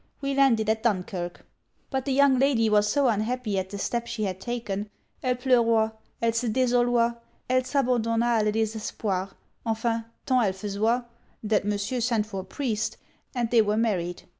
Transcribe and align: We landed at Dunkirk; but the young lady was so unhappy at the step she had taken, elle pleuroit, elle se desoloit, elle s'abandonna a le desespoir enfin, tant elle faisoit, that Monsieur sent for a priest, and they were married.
We 0.19 0.33
landed 0.33 0.67
at 0.67 0.81
Dunkirk; 0.81 1.45
but 1.91 2.05
the 2.05 2.11
young 2.11 2.39
lady 2.39 2.71
was 2.71 2.89
so 2.91 3.07
unhappy 3.07 3.59
at 3.59 3.69
the 3.69 3.77
step 3.77 4.07
she 4.07 4.23
had 4.23 4.41
taken, 4.41 4.89
elle 5.21 5.35
pleuroit, 5.35 5.91
elle 6.23 6.31
se 6.33 6.47
desoloit, 6.47 7.19
elle 7.47 7.63
s'abandonna 7.63 8.39
a 8.39 8.41
le 8.43 8.51
desespoir 8.51 9.29
enfin, 9.63 10.05
tant 10.25 10.41
elle 10.43 10.53
faisoit, 10.53 11.05
that 11.43 11.65
Monsieur 11.65 11.99
sent 11.99 12.25
for 12.25 12.39
a 12.39 12.43
priest, 12.43 12.97
and 13.35 13.51
they 13.51 13.61
were 13.61 13.77
married. 13.77 14.23